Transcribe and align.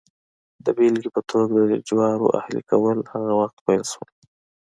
د 0.65 0.67
بېلګې 0.77 1.09
په 1.15 1.21
توګه 1.31 1.57
د 1.71 1.73
جوارو 1.87 2.27
اهلي 2.39 2.61
کول 2.69 2.97
هغه 3.11 3.31
وخت 3.39 3.57
پیل 3.65 3.83
شول 3.91 4.09